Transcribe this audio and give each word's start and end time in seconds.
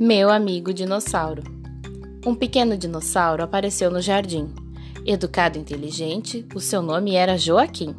Meu 0.00 0.28
amigo 0.28 0.74
dinossauro. 0.74 1.44
Um 2.26 2.34
pequeno 2.34 2.76
dinossauro 2.76 3.44
apareceu 3.44 3.92
no 3.92 4.00
jardim. 4.00 4.52
Educado 5.06 5.56
e 5.56 5.60
inteligente, 5.60 6.44
o 6.52 6.58
seu 6.58 6.82
nome 6.82 7.14
era 7.14 7.38
Joaquim. 7.38 7.94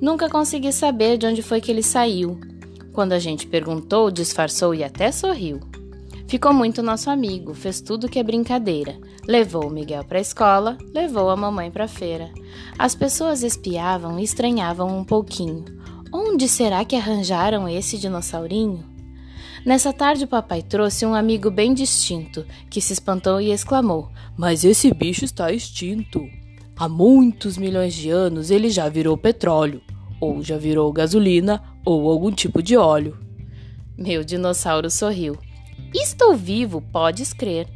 Nunca 0.00 0.30
consegui 0.30 0.72
saber 0.72 1.18
de 1.18 1.26
onde 1.26 1.42
foi 1.42 1.60
que 1.60 1.70
ele 1.70 1.82
saiu. 1.82 2.40
Quando 2.90 3.12
a 3.12 3.18
gente 3.18 3.46
perguntou, 3.46 4.10
disfarçou 4.10 4.74
e 4.74 4.82
até 4.82 5.12
sorriu. 5.12 5.60
Ficou 6.26 6.54
muito 6.54 6.82
nosso 6.82 7.10
amigo, 7.10 7.52
fez 7.52 7.82
tudo 7.82 8.08
que 8.08 8.18
é 8.18 8.22
brincadeira. 8.22 8.98
Levou 9.28 9.66
o 9.66 9.70
Miguel 9.70 10.04
para 10.04 10.16
a 10.16 10.22
escola, 10.22 10.78
levou 10.94 11.28
a 11.28 11.36
mamãe 11.36 11.70
para 11.70 11.84
a 11.84 11.88
feira. 11.88 12.30
As 12.78 12.94
pessoas 12.94 13.42
espiavam 13.42 14.18
e 14.18 14.24
estranhavam 14.24 14.88
um 14.88 15.04
pouquinho. 15.04 15.66
Onde 16.10 16.48
será 16.48 16.82
que 16.82 16.96
arranjaram 16.96 17.68
esse 17.68 17.98
dinossaurinho? 17.98 18.95
Nessa 19.64 19.92
tarde, 19.92 20.24
o 20.24 20.28
papai 20.28 20.62
trouxe 20.62 21.04
um 21.06 21.14
amigo 21.14 21.50
bem 21.50 21.74
distinto, 21.74 22.44
que 22.70 22.80
se 22.80 22.92
espantou 22.92 23.40
e 23.40 23.50
exclamou: 23.50 24.10
Mas 24.36 24.64
esse 24.64 24.92
bicho 24.92 25.24
está 25.24 25.52
extinto. 25.52 26.26
Há 26.76 26.88
muitos 26.88 27.56
milhões 27.56 27.94
de 27.94 28.10
anos 28.10 28.50
ele 28.50 28.68
já 28.68 28.88
virou 28.88 29.16
petróleo, 29.16 29.80
ou 30.20 30.42
já 30.42 30.58
virou 30.58 30.92
gasolina, 30.92 31.62
ou 31.84 32.10
algum 32.10 32.30
tipo 32.30 32.62
de 32.62 32.76
óleo. 32.76 33.18
Meu 33.96 34.22
dinossauro 34.22 34.90
sorriu. 34.90 35.38
Estou 35.94 36.34
vivo, 36.36 36.82
podes 36.92 37.32
crer. 37.32 37.66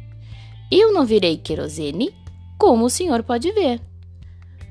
Eu 0.71 0.93
não 0.93 1.05
virei 1.05 1.37
querosene, 1.37 2.13
como 2.57 2.85
o 2.85 2.89
senhor 2.89 3.23
pode 3.23 3.51
ver. 3.51 3.81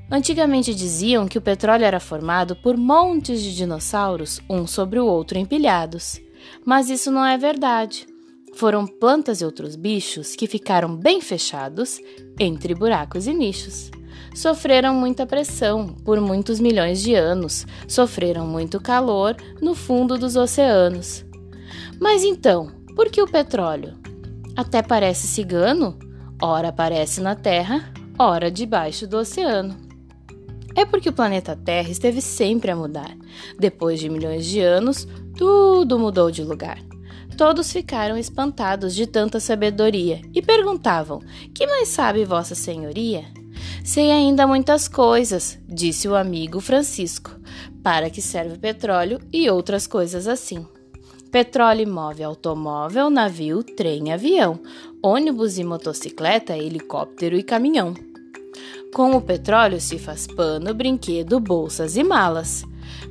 Antigamente 0.09 0.73
diziam 0.73 1.27
que 1.27 1.37
o 1.37 1.41
petróleo 1.41 1.85
era 1.85 1.99
formado 1.99 2.55
por 2.55 2.75
montes 2.75 3.41
de 3.41 3.55
dinossauros, 3.55 4.41
um 4.49 4.65
sobre 4.65 4.99
o 4.99 5.05
outro 5.05 5.37
empilhados. 5.37 6.19
Mas 6.65 6.89
isso 6.89 7.11
não 7.11 7.25
é 7.25 7.37
verdade. 7.37 8.07
Foram 8.53 8.85
plantas 8.85 9.41
e 9.41 9.45
outros 9.45 9.75
bichos 9.75 10.35
que 10.35 10.47
ficaram 10.47 10.95
bem 10.95 11.21
fechados 11.21 11.99
entre 12.39 12.75
buracos 12.75 13.27
e 13.27 13.33
nichos. 13.33 13.89
Sofreram 14.33 14.93
muita 14.93 15.25
pressão 15.25 15.87
por 16.05 16.19
muitos 16.21 16.59
milhões 16.59 17.01
de 17.01 17.13
anos, 17.13 17.65
sofreram 17.87 18.45
muito 18.47 18.79
calor 18.79 19.35
no 19.61 19.75
fundo 19.75 20.17
dos 20.17 20.35
oceanos. 20.35 21.25
Mas 21.99 22.23
então, 22.23 22.71
por 22.95 23.09
que 23.09 23.21
o 23.21 23.27
petróleo? 23.27 23.97
Até 24.55 24.81
parece 24.81 25.27
cigano, 25.27 25.97
ora 26.41 26.69
aparece 26.69 27.21
na 27.21 27.35
Terra, 27.35 27.91
ora 28.17 28.51
debaixo 28.51 29.07
do 29.07 29.17
oceano. 29.17 29.90
É 30.75 30.85
porque 30.85 31.09
o 31.09 31.13
planeta 31.13 31.55
Terra 31.55 31.89
esteve 31.89 32.21
sempre 32.21 32.71
a 32.71 32.75
mudar. 32.75 33.15
Depois 33.59 33.99
de 33.99 34.09
milhões 34.09 34.45
de 34.45 34.59
anos, 34.59 35.07
tudo 35.37 35.99
mudou 35.99 36.31
de 36.31 36.43
lugar. 36.43 36.79
Todos 37.37 37.71
ficaram 37.71 38.17
espantados 38.17 38.93
de 38.93 39.07
tanta 39.07 39.39
sabedoria 39.39 40.21
e 40.33 40.41
perguntavam: 40.41 41.21
Que 41.53 41.65
mais 41.65 41.87
sabe 41.87 42.25
Vossa 42.25 42.55
Senhoria? 42.55 43.25
Sei 43.83 44.11
ainda 44.11 44.45
muitas 44.45 44.87
coisas, 44.87 45.57
disse 45.67 46.07
o 46.07 46.15
amigo 46.15 46.59
Francisco. 46.59 47.31
Para 47.81 48.09
que 48.09 48.21
serve 48.21 48.57
petróleo 48.57 49.19
e 49.33 49.49
outras 49.49 49.87
coisas 49.87 50.27
assim. 50.27 50.65
Petróleo 51.31 51.87
move 51.87 52.21
automóvel, 52.23 53.09
navio, 53.09 53.63
trem, 53.63 54.11
avião, 54.11 54.59
ônibus 55.01 55.57
e 55.57 55.63
motocicleta, 55.63 56.57
helicóptero 56.57 57.37
e 57.37 57.43
caminhão. 57.43 58.10
Com 58.93 59.11
o 59.11 59.21
petróleo 59.21 59.79
se 59.79 59.97
faz 59.97 60.27
pano, 60.27 60.73
brinquedo, 60.73 61.39
bolsas 61.39 61.95
e 61.95 62.03
malas. 62.03 62.65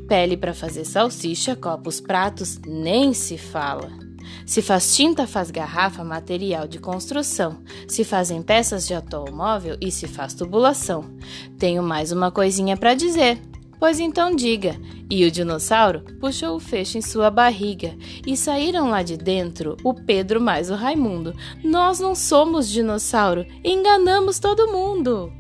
Pele 0.07 0.37
para 0.37 0.53
fazer 0.53 0.85
salsicha, 0.85 1.57
copos, 1.57 2.01
pratos, 2.01 2.59
nem 2.67 3.15
se 3.15 3.39
fala. 3.39 3.91
Se 4.45 4.61
faz 4.61 4.95
tinta, 4.95 5.27
faz 5.27 5.51
garrafa, 5.51 6.05
material 6.05 6.67
de 6.67 6.79
construção. 6.79 7.63
Se 7.89 8.05
fazem 8.05 8.43
peças 8.43 8.87
de 8.87 8.95
automóvel 8.95 9.77
e 9.81 9.91
se 9.91 10.07
faz 10.09 10.35
tubulação. 10.35 11.05
Tenho 11.59 11.83
mais 11.83 12.13
uma 12.13 12.31
coisinha 12.31 12.77
para 12.77 12.95
dizer. 12.95 13.41
Pois 13.79 13.99
então 13.99 14.35
diga. 14.35 14.77
E 15.09 15.25
o 15.25 15.31
dinossauro 15.31 16.03
puxou 16.21 16.57
o 16.57 16.61
feixe 16.61 16.99
em 16.99 17.03
sua 17.03 17.31
barriga 17.31 17.97
e 18.27 18.37
saíram 18.37 18.91
lá 18.91 19.03
de 19.03 19.17
dentro 19.17 19.77
o 19.83 19.95
Pedro 19.95 20.41
mais 20.41 20.71
o 20.71 20.75
Raimundo. 20.75 21.35
Nós 21.65 21.99
não 21.99 22.15
somos 22.15 22.69
dinossauro, 22.69 23.47
enganamos 23.65 24.39
todo 24.39 24.71
mundo. 24.71 25.33